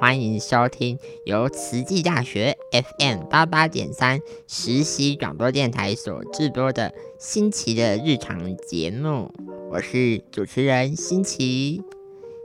[0.00, 4.18] 欢迎收听由慈济大学 FM 八八点三
[4.48, 9.30] 实习广播电台所制播的新奇的日常节目。
[9.70, 11.82] 我是主持人新奇，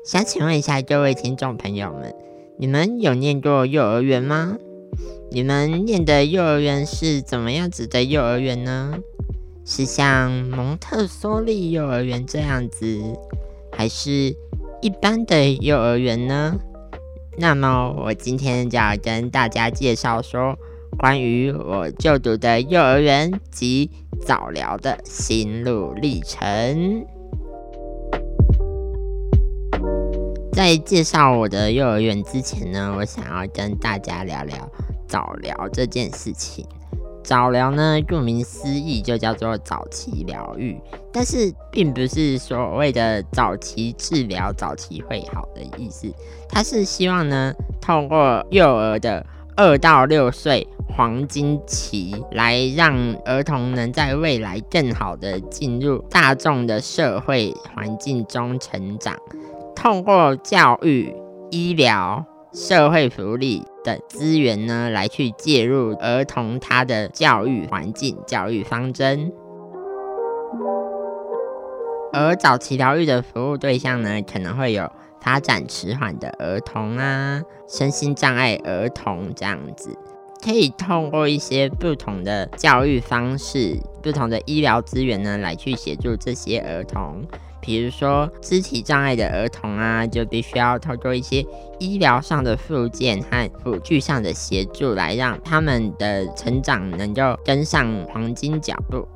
[0.03, 2.13] 想请问一下各位听众朋友们，
[2.57, 4.57] 你们有念过幼儿园吗？
[5.31, 8.99] 你们念的幼儿园是怎么样子的幼儿园呢？
[9.63, 13.01] 是像蒙特梭利幼儿园这样子，
[13.71, 14.35] 还是？
[14.81, 16.59] 一般的幼儿园呢？
[17.37, 20.57] 那么我今天就要跟大家介绍说，
[20.97, 23.91] 关于我就读的幼儿园及
[24.25, 27.05] 早疗的心路历程。
[30.53, 34.71] 在介绍我的幼儿园之前呢，我想要跟大家聊聊
[35.05, 36.65] 早疗这件事情。
[37.25, 40.79] 早疗呢，顾名思义就叫做早期疗愈，
[41.11, 46.07] 但是并不是所谓的早期治疗、早期会好的意思。
[46.47, 47.51] 它是希望呢，
[47.81, 49.25] 透过幼儿的
[49.57, 52.95] 二到六岁黄金期，来让
[53.25, 59.17] 儿童能在未来更好的进入大众的社会环境中成长，
[59.75, 61.11] 透过教育、
[61.49, 62.23] 医疗、
[62.55, 63.61] 社会福利。
[63.85, 69.31] 的资源呢，来去介入儿童他的教育环境、教育方针。
[72.11, 79.95] 而早期疗愈的服务对象呢，可能会有发展迟缓的儿童啊，身心障碍儿童这样子，
[80.43, 87.23] 可以通过一些不同的教育方式、不同的医疗资源呢，来去协助这些儿童。
[87.65, 91.43] 比如说肢体障碍的儿童啊，就必须要透过一些
[91.79, 99.07] 医疗上的附件和辅具上的协助，来让他们的成长能够跟上黄金脚步。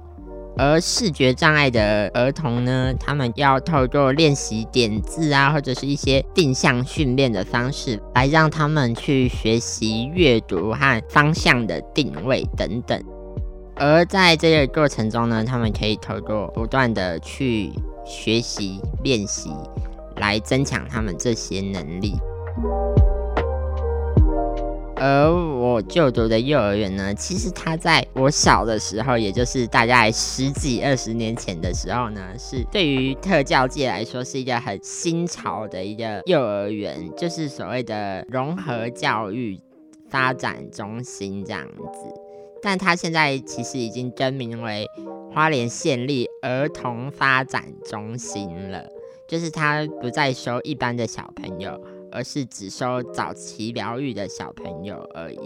[0.58, 13.02] 而视觉障碍的儿童呢，他们要透过练习点字啊，或者是一些定向训练的方式，来让他们去学习阅读和方向的定位等等。
[13.76, 17.72] 而在这个过程中呢，他们可以透过不断的去
[18.10, 19.52] 学习练习，
[20.16, 22.16] 来增强他们这些能力。
[24.96, 39.58] 而我就读的幼儿园呢，其实它在我小的时候，也就是大概十几二十年前的时候呢，是对于特教界来说是一个很新潮的一个幼儿园，就是所谓的融合教育
[40.10, 42.29] 发展中心这样子。
[42.62, 44.86] 但他现在其实已经更名为
[45.32, 48.86] 花莲县立儿童发展中心了，
[49.28, 51.82] 就是他不再收一般的小朋友，
[52.12, 55.40] 而是只收早期疗愈的小朋友而已。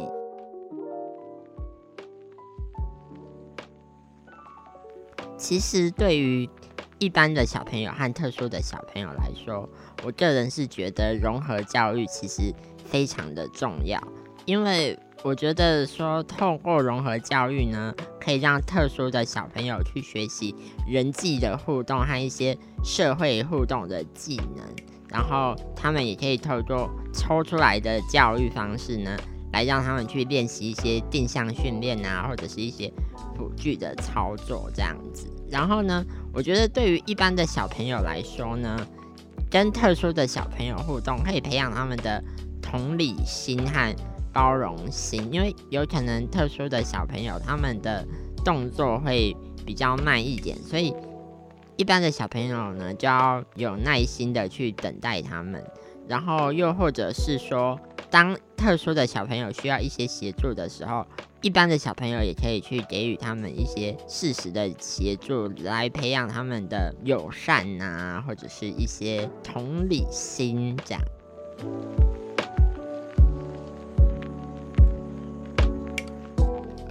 [5.37, 6.49] 其实对于
[6.97, 9.69] 一般的小朋友和特殊的小朋友来说，
[10.03, 12.53] 我个人是觉得融合教育其实
[12.85, 14.01] 非常的重要，
[14.45, 14.97] 因为。
[15.23, 20.53] 我觉得说，透过融合教育呢，可以让特殊的小朋友去学习
[20.85, 24.65] 人际的互动和一些社会互动的技能，
[25.09, 29.17] 然后他们也可以透过抽出来的教育方式呢，
[29.53, 32.91] 来让他们去练习一些定向训练啊，或者是一些
[33.37, 35.25] 辅具的操作这样子。
[35.49, 36.03] 然后呢，
[36.33, 38.77] 我觉得对于一般的小朋友来说呢，
[39.49, 42.21] 跟特殊的小朋友互动，可以培养他们的
[42.61, 43.95] 同理心和。
[44.33, 48.05] 包容心，因为有可能特殊的小朋友，他们的
[48.43, 49.35] 动作会
[49.65, 50.93] 比较慢一点，所以
[51.77, 55.63] 一般的小朋友呢，就要有耐心的去等待他们。
[56.05, 57.79] 然后又或者是说，
[58.09, 61.05] 当特殊的小朋友需要一些协助的时候，
[61.41, 71.01] 一般的小朋友也可以去给予他们一些适时的协助，来培养他们的友善啊，或者是一些同理心这样。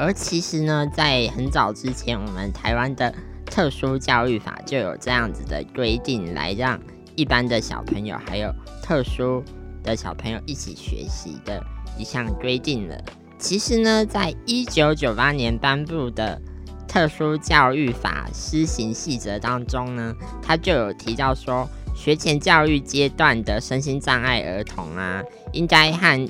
[0.02, 3.14] 而其实呢，在很早之前，我们台湾的
[3.46, 6.76] 特殊教育法就有这样子的规定，来让
[7.14, 8.52] 一般的小朋友还有
[8.82, 9.44] 特殊
[9.84, 11.64] 的小朋友一起学习的
[11.96, 13.00] 一项规定了。
[13.38, 16.42] 其实呢，在一九九八年颁布的
[16.88, 20.12] 特殊教育法施行细则当中呢，
[20.42, 25.22] 它就有提到说，学前教育阶段的身心障碍儿童啊，
[25.52, 26.28] 应该和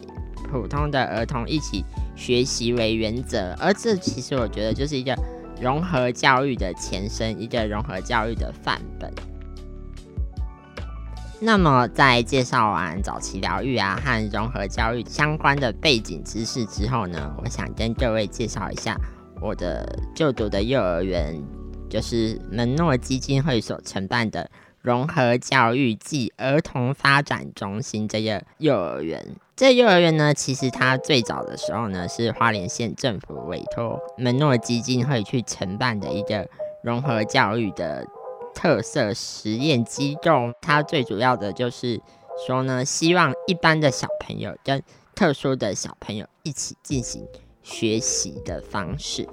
[0.50, 1.82] 普通的儿童一起。
[2.14, 5.16] 学习为原则，而这其实我觉得就是一个
[5.60, 9.12] 融合教育的前身，一个融合教育的范本。
[11.40, 18.96] 那么，在介绍完早期疗愈啊和融合教育相关的背景知识之后呢，我想跟各位介绍一下
[19.40, 21.42] 我的就读的幼儿园，
[21.90, 24.48] 就是门诺基金会所承办的
[24.82, 29.34] 融合教育暨儿童发展中心这个幼儿园。
[29.56, 36.46] 这幼儿园呢，其实它最早的时候呢，是花莲县政府委托门诺基金会去承办的一个
[36.82, 38.06] 融合教育的。
[38.54, 41.98] 特色实验机构，它最主要的就是
[42.46, 44.82] 说呢，希望一般的小朋友跟
[45.14, 47.26] 特殊的小朋友一起进行
[47.62, 49.26] 学习的方式。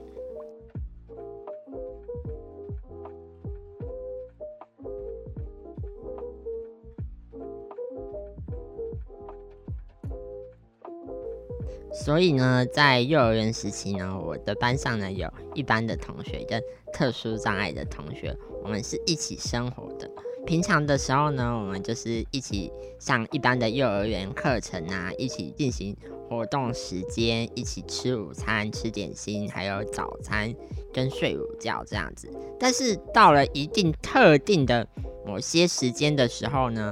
[12.09, 16.59] 所以呢，在幼儿园时期呢，我的班上呢有一般的同学跟
[16.91, 18.35] 特殊障碍的同学。
[18.63, 20.09] 我们是一起生活的。
[20.43, 25.95] 平常的时候呢，我们就是一起上一般的幼儿园课程啊，一起进行
[26.27, 30.51] 活动时间，一起吃午餐、吃点心，还有早餐
[30.91, 32.27] 跟睡午觉这样子。
[32.59, 34.87] 但是到了一定特定的
[35.27, 36.91] 某些时间的时候呢，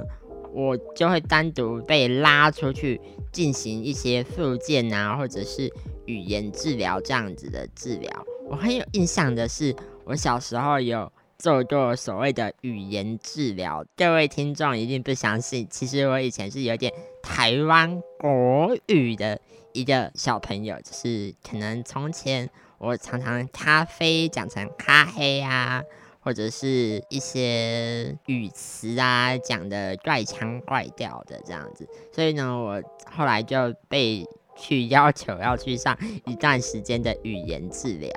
[0.52, 3.00] 我就会单独被拉出去
[3.32, 5.72] 进行一些复健啊，或者是
[6.06, 8.26] 语言治疗这样子的治疗。
[8.48, 9.74] 我很有印象的是，
[10.04, 11.12] 我小时候有。
[11.40, 15.64] 做过所谓的语言治疗，各位听众一定不相信。
[15.70, 16.92] 其实我以前是有点
[17.22, 19.40] 台湾国语的
[19.72, 25.80] 一个小朋友，就是可能从前我常常咖啡讲成咖黑啊，
[26.20, 31.88] 或者是一些语词啊讲的怪腔怪调的这样子。
[32.12, 34.26] 所以呢，我后来就被
[34.56, 38.10] 去要 求要去上一段时间的语言治疗。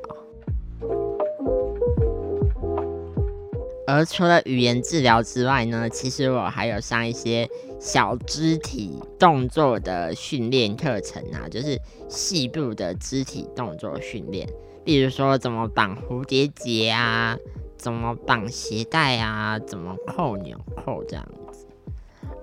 [3.88, 11.78] 而除了语言治疗之外呢，其实我还有上一些小肢体动作的训练课程啊，就是
[12.08, 14.48] 细部的肢体动作训练，
[14.86, 17.38] 例如说怎么绑蝴蝶结啊，
[17.82, 21.66] 怎么绑鞋带啊，怎么扣纽扣这样子。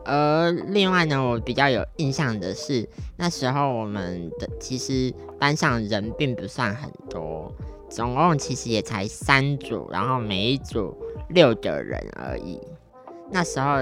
[0.04, 7.52] 而另外呢，我比较有印象的是，那时候我们的其实班上人并不算很多，
[7.88, 10.96] 总共其实也才三组，然后每一组。
[11.30, 12.58] 六个人而已。
[13.30, 13.80] 那时候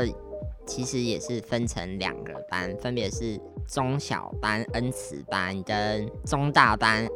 [0.67, 7.07] 其实也是分成两个班，分别是中小班恩慈班跟中大班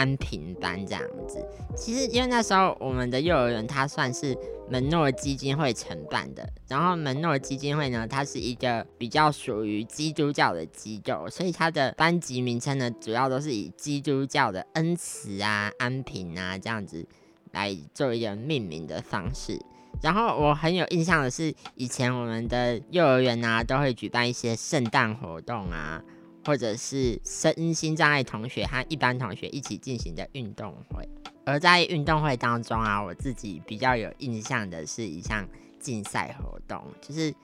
[0.00, 1.44] 安平班这样子。
[1.76, 4.34] 其实因为那时候我们的幼儿园它算是
[4.70, 17.06] 门诺基金会承办的，然后门诺基金会呢，它是一个比较属于基督教的机构，所以它的班级名称呢，主要都是以基督教的恩慈啊、安平啊这样子
[17.50, 19.60] 来做一个命名的方式。
[20.00, 26.02] 然后我很有印象的是，以前我们的幼儿园啊，都会举办一些圣诞活动啊，
[26.44, 31.08] 或者是身心障碍同学和一般同学一起进行的运动会。
[31.44, 35.48] 而在运动会当中啊，我自己比较有印象的是一项
[35.80, 37.34] 竞赛活动，就是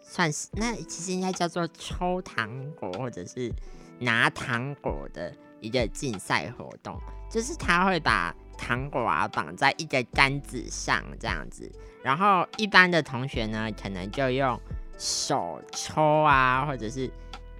[0.00, 3.52] 算是那其实应该叫做抽糖果或者是
[3.98, 6.96] 拿糖果的一个竞赛活动，
[7.30, 11.70] 就是他会把糖果啊绑在一个杆子上这样子。
[12.02, 14.60] 然后一般的同学呢，可能就用
[14.98, 17.10] 手抽啊，或者是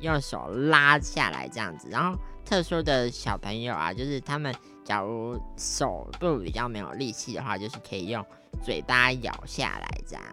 [0.00, 1.88] 用手拉下来这样子。
[1.90, 8.24] 然后特殊的小朋友啊，就是他们假如手部比较没有力气的话，就是可以用
[8.62, 10.24] 嘴巴咬下来这样。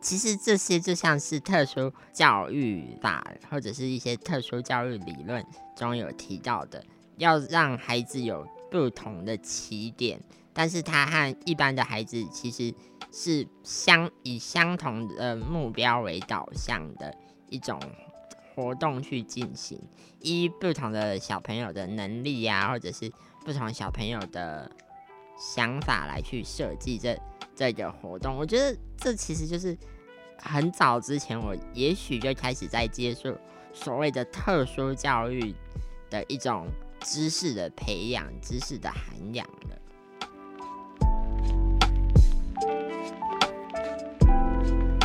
[0.00, 5.44] 其实这些就像是特殊教育法或者是一些特殊教育理论
[5.76, 6.84] 中有提到的，
[7.16, 8.46] 要让孩子有。
[8.68, 10.20] 不同的起点，
[10.52, 12.74] 但是他和一般的孩子其实
[13.12, 17.14] 是相以相同的目标为导向的
[17.48, 17.80] 一种
[18.54, 19.80] 活动去进行，
[20.20, 23.10] 依不同的小朋友的能力呀，或者是
[23.44, 24.70] 不同小朋友的
[25.38, 27.18] 想法来去设计这
[27.54, 28.36] 这个活动。
[28.36, 29.76] 我觉得这其实就是
[30.38, 33.36] 很早之前我也许就开始在接受
[33.72, 35.54] 所谓的特殊教育
[36.10, 36.66] 的一种。
[36.98, 39.78] 知识的培养，知识的涵养了。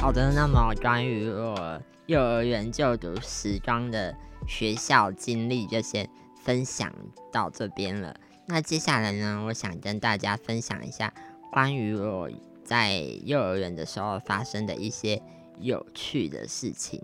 [0.01, 4.17] 好的，那么关于我幼儿园就读时装的
[4.47, 6.09] 学校经历，就先
[6.43, 6.91] 分享
[7.31, 8.15] 到这边了。
[8.47, 11.13] 那接下来呢，我想跟大家分享一下
[11.51, 12.27] 关于我
[12.63, 15.21] 在幼儿园的时候发生的一些
[15.59, 16.99] 有趣的事情。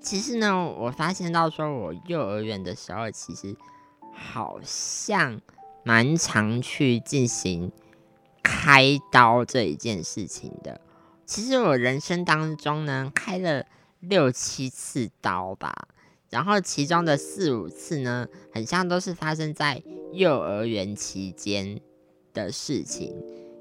[0.00, 3.56] 其实呢，我发现到说，我幼儿园的时候，其实
[4.14, 5.40] 好像
[5.82, 7.72] 蛮常去进行
[8.40, 10.80] 开刀这一件事情的。
[11.26, 13.66] 其实我人生当中呢，开了
[13.98, 15.88] 六七次刀吧，
[16.30, 21.80] 然后其中的四五次呢，很像都是发生在幼儿园期间
[22.32, 23.12] 的事情。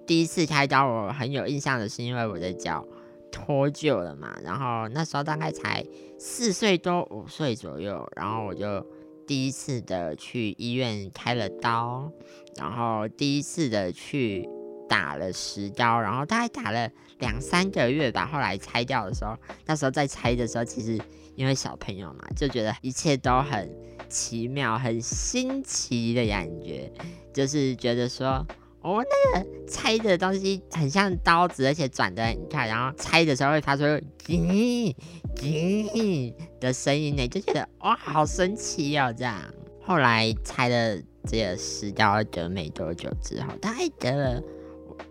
[0.06, 2.86] 第一次开刀，我很有印象的是，因为我的脚
[3.32, 5.84] 脱臼了嘛，然后那时候大概才
[6.20, 8.86] 四岁多五岁左右，然后我就
[9.26, 12.12] 第一次的去医院开了刀，
[12.58, 14.48] 然后第一次的去
[14.88, 16.90] 打了石膏，然后大概打了
[17.20, 18.26] 两三个月吧。
[18.26, 21.00] 后来拆掉的时候，那时候在拆的时候，其实
[21.36, 23.70] 因为小朋友嘛，就觉得一切都很
[24.10, 26.92] 奇妙、很新奇的感觉，
[27.34, 28.46] 就是觉得说。
[28.82, 33.84] 哦那个拆的东西很像刀子，而且转的很快，然后拆的时候会发出
[34.24, 34.96] “叽
[35.36, 39.12] 叽”的声音呢，就觉得哇，好神奇哦！
[39.18, 39.42] 这样，
[39.82, 44.44] 后来拆了这个石膏得没多久之后，大概得了，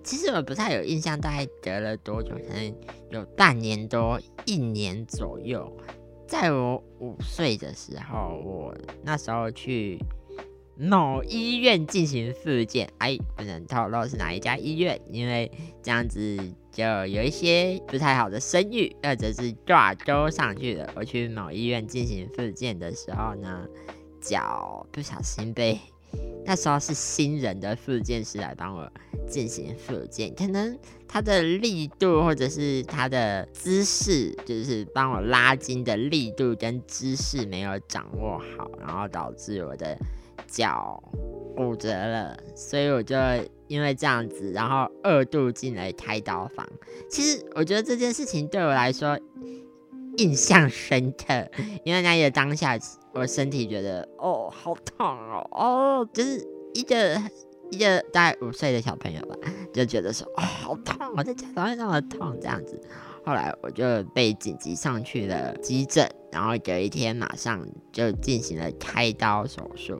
[0.02, 2.34] 其实我不太有印象，大概得了多久？
[2.34, 2.74] 可能
[3.10, 5.70] 有半年多、一年左右。
[6.26, 9.98] 在我五岁的时候，我那时候去。
[10.76, 15.48] 某医院进行复健，哎，不能透露是哪一家医院，因为
[15.80, 16.36] 这样子
[16.72, 20.90] 就有一些不太好的声誉，或者是挂钩上去了。
[20.96, 23.64] 我去某医院进行复健的时候呢，
[24.20, 25.78] 脚不小心被
[26.44, 28.90] 那时候是新人的复健师来帮我
[29.28, 39.96] 进行复健，可能他的力度或者是他的姿势，就是帮我拉筋的力度跟姿势没有掌握好，然后导致我的。
[40.46, 41.02] 脚
[41.56, 43.16] 骨折了，所以我就
[43.66, 46.68] 因为这样子，然后二度进了开刀房。
[47.08, 49.18] 其实我觉得这件事情对我来说
[50.18, 51.48] 印象深刻，
[51.84, 52.78] 因为那个当下
[53.14, 56.44] 我身体觉得哦好痛哦哦，就是
[56.74, 57.20] 一个
[57.70, 59.36] 一个大概五岁的小朋友吧，
[59.72, 62.80] 就觉得说哦好痛，我在脚上会那么痛这样子。
[63.24, 69.98] 后来我就被紧急上去了急诊，然后隔一天马上就进行了开刀手术。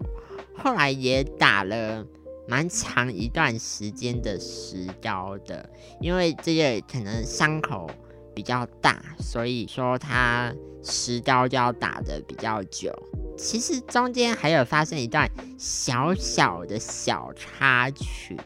[0.57, 2.05] 后来也打了
[2.47, 7.89] 蛮长一段时间的石膏的，因为这个可能伤口
[8.35, 12.93] 比较大，所以说它石膏就要打的比较久。
[13.37, 18.37] 其实中间还有发生一段小小的小插曲，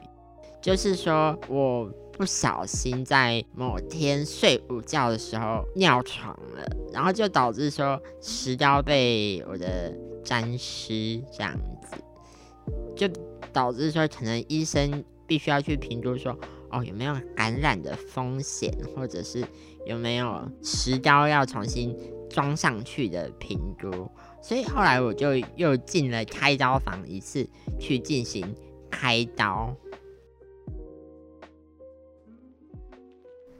[0.60, 9.92] 就是说我不小心在某天睡午觉的时候尿床了，然后就导致说石膏被我的。
[10.24, 11.96] 沾湿这样子，
[12.94, 13.08] 就
[13.50, 16.36] 导致说可能医生必须要去评估说，
[16.70, 19.44] 哦有没有感染的风险，或者是
[19.86, 21.96] 有没有石膏要重新
[22.28, 24.10] 装上去的评估。
[24.42, 27.48] 所以后来我就又进了开刀房一次
[27.78, 28.54] 去进行
[28.90, 29.74] 开刀。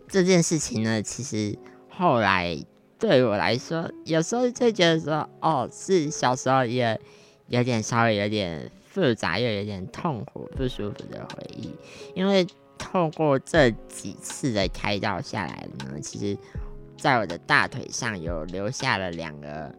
[0.09, 2.65] 这件事情呢，其实后来。
[3.00, 7.00] 对我来说，有时候就觉得说，哦，是小时候也
[7.47, 11.73] 有点稍微有点复杂又有点痛苦不舒服的回忆。
[12.17, 12.45] 因为
[12.78, 16.38] 透过这几次的开刀下来呢，其实
[16.97, 19.75] 在我的大腿上有留下了两个。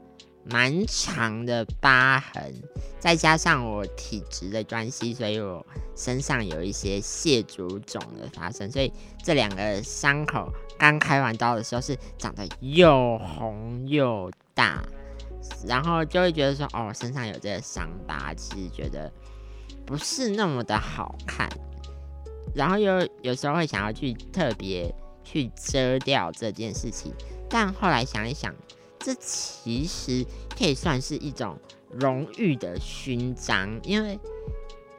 [0.51, 2.51] 蛮长的疤痕，
[2.97, 5.63] 再加上我体质的关系，所以我
[5.95, 8.91] 身上有一些蟹足肿的发生，所以
[9.21, 14.81] 这两个伤口刚开完刀的时候是长得又红又大，
[15.67, 19.11] 然后就会觉得说，哦，身上有这个伤疤，其实觉得
[19.85, 21.47] 不是那么的好看，
[22.53, 27.13] 然后又有时候会想要去特别去遮掉这件事情，
[27.49, 28.53] 但后来想一想。
[29.01, 30.25] 这其实
[30.57, 31.57] 可以算是一种
[31.89, 34.19] 荣誉的勋章，因为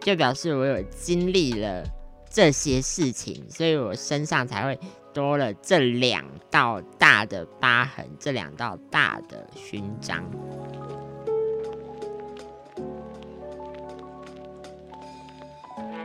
[0.01, 1.85] 就表示我有经历了
[2.31, 4.81] 这些事情，所以我身上才会
[5.13, 10.25] 多了这两道大的疤痕，这两道大的勋章。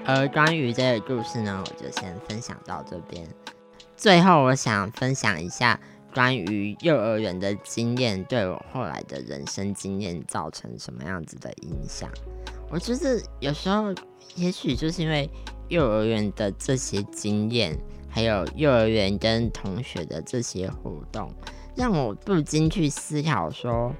[0.06, 3.28] 而关于这个故事呢，我就先分享到这边。
[3.98, 5.80] 最后，我想分享一下。
[6.14, 12.10] 关于幼儿园的经验对我后来的人生经验造成什么样子的影响？
[12.70, 13.94] 我觉得有时候
[14.36, 15.30] 也许就是因为
[15.68, 21.30] 幼儿园的这些经验，还有幼儿园跟同学的这些互动，
[21.76, 23.94] 让我不禁去思考说：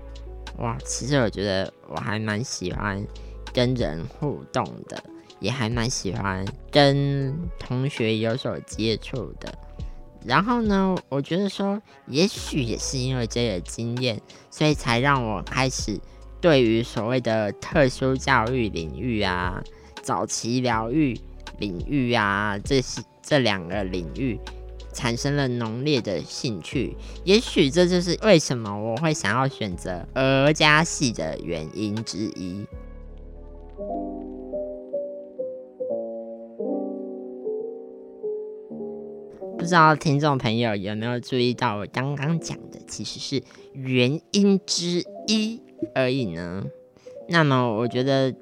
[0.60, 3.06] 哇，其实我觉得我还蛮喜欢
[3.54, 5.04] 跟人互动的，
[5.46, 9.54] 也还蛮喜欢跟同学有所接触的。
[10.26, 16.00] 然后呢，我觉得说，也许也是因为这个经验，所以才让我开始
[16.42, 19.64] 对于所谓的特殊教育领域啊、
[20.02, 21.16] 早期疗愈
[21.60, 24.40] 领域啊，这些这两个领域
[24.92, 26.98] 产生了浓烈的兴趣。
[27.24, 32.66] 也许这就是为什么我会想要选择儿家系的原因之一。
[39.58, 45.62] 不知道听众朋友有没有注意到，我刚刚讲的其实是原因之一
[45.94, 46.64] 而已呢？
[47.30, 48.34] 那么我觉得，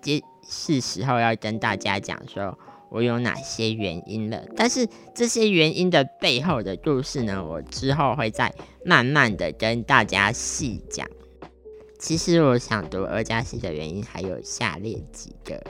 [0.00, 2.58] 这是时候要跟大家讲说
[2.90, 4.42] 我有哪些原因了。
[4.56, 11.06] 但是这些原因的背后的故事呢，我之后会再慢慢的跟大家细讲。
[11.98, 15.60] 其实我想读二加系的原因还有下列几个。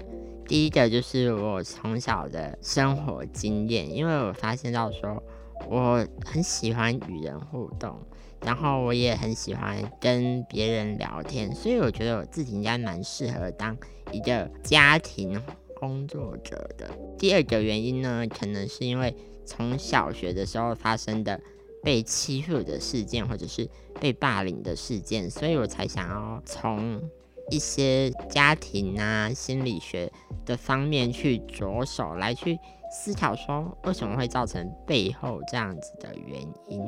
[0.48, 5.22] 第一个就是我从小的生活经验，因为我发现到说
[5.68, 7.94] 我很喜欢与人互动，
[8.40, 13.76] 然后我也很喜欢跟别人聊天，所以我觉得我自己应该蛮适合当
[14.10, 15.38] 一个家庭
[15.76, 16.90] 工作者的。
[17.18, 19.14] 第二个原因呢，可能是因为
[19.44, 21.38] 从小学的时候发生的
[21.82, 23.68] 被欺负的事件，或者是
[24.00, 27.10] 被霸凌的事件，所以我才想要从。
[27.50, 30.10] 一些家庭啊心理学
[30.44, 32.58] 的方面去着手来去
[32.90, 36.80] 思考，说为什么会造成背后这样子的原因。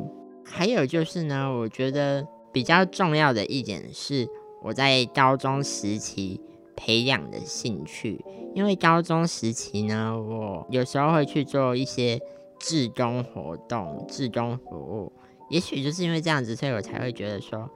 [0.45, 4.29] 还有就是呢，我觉得比较重要的一点是
[4.62, 6.40] 我在高中时期
[6.76, 8.25] 培养的兴趣，
[8.55, 12.21] 因为高中时期呢，我有时候会去做一些
[12.59, 15.12] 志工活动、志工服务，
[15.49, 17.71] 也许就是因为这样子，所以我才会觉得说，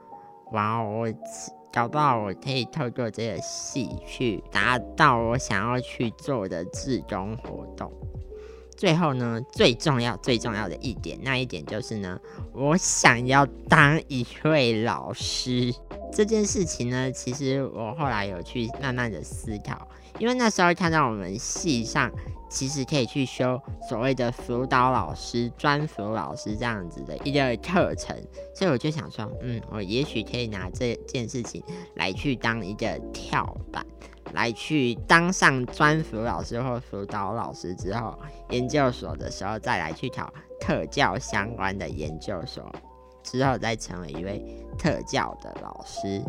[0.51, 1.07] 哇，我。
[1.75, 7.91] 搞不好我可以透过这个戏去达到我想要去做的自工活动。
[8.77, 12.17] 最后呢，最重要最重要的一点，那一点就是呢，
[12.53, 15.75] 我想要当一位老师。
[16.13, 19.85] 这件事情呢，其实我后来有去慢慢的思考，
[20.17, 22.09] 因为那时候看到我们系上。
[22.55, 28.15] 其实可以去修所谓的辅导老师、专辅老师这样子的一个课程，
[28.55, 31.61] 所以我就想说，嗯，我也许可以拿这件事情
[31.95, 33.85] 来去当一个跳板，
[34.31, 38.17] 来去当上专辅老师或辅导老师之后，
[38.51, 42.63] 研究所的时候再来去考特教相关的研究所，
[43.21, 44.41] 之后再成为一位
[44.77, 46.23] 特教的老师。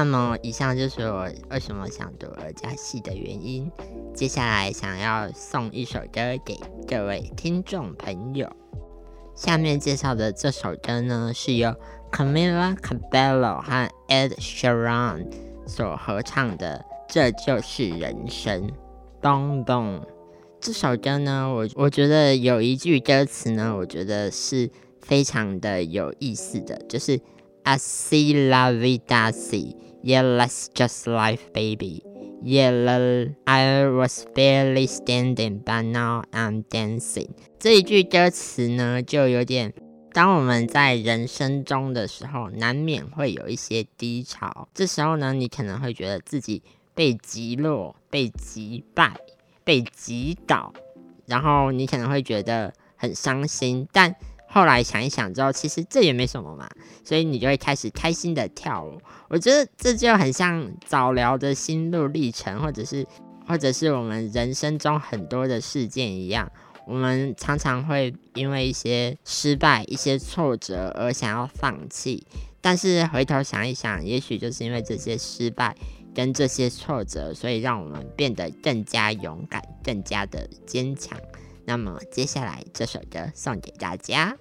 [0.00, 3.70] 那么，以上就是我为什么想读二加系的原因。
[4.14, 6.58] 接下来，想要送一首歌给
[6.88, 8.50] 各位听众朋友。
[9.34, 11.74] 下面介绍的这首歌呢，是由
[12.10, 15.26] Camila Cabello 和 Ed Sheeran
[15.66, 16.82] 所合唱的
[17.12, 18.68] 《这就是人生》。
[19.20, 20.00] 咚咚，
[20.62, 24.70] 这首歌呢，我我觉得有一句歌词呢，我觉得是
[25.02, 27.20] 非常的有意思的，就是。
[27.62, 32.02] I see la vida see, yeah, that's just life, baby.
[32.42, 37.28] Yeah, I was barely standing, but now I'm dancing.
[37.58, 39.74] 这一句歌词呢，就有点，
[40.12, 44.68] 当我们在人生中的时候，难免会有一些低潮。
[44.72, 46.62] 这时候呢，你可能会觉得自己
[46.94, 49.14] 被击落、被击败、
[49.62, 50.72] 被击倒，
[51.26, 54.16] 然后你可能会觉得很伤心，但。
[54.52, 56.68] 后来想一想之后，其实这也没什么嘛，
[57.04, 59.00] 所以你就会开始开心的跳舞。
[59.28, 63.06] 我觉得这就很像早聊的心路历程，或者是
[63.46, 66.50] 或者是我们人生中很多的事件一样，
[66.84, 72.26] 我们常常会因为一些失败、一些挫折而想要放弃，
[72.60, 75.76] 但是回头想一想，也许就是因为这些失败
[76.12, 81.16] 跟这些挫折，所以让我们变得更加勇敢、更加的坚强。
[81.64, 84.36] 那么接下来这首歌送给大家。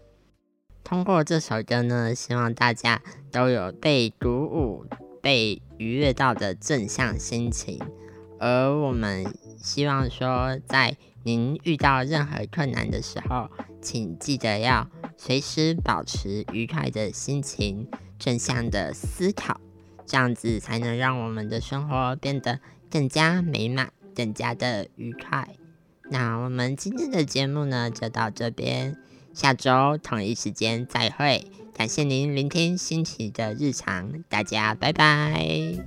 [0.84, 3.02] 通过这首歌呢，希望大家
[3.32, 4.86] 都有被鼓舞、
[5.22, 7.80] 被愉悦到的正向心情。
[8.40, 9.26] 而我们
[9.62, 13.50] 希望说，在您遇到任何困难的时候，
[13.82, 19.60] 请记得要随时保持愉快的心情、正向的思考，
[20.06, 25.59] 这样子才能让我们的生活变得更加美满、更加的愉快。
[26.10, 28.98] 那我们今天的节目呢，就到这边，
[29.34, 31.46] 下周同一时间再会。
[31.74, 35.78] 感谢您聆听新奇的日常，大家拜拜。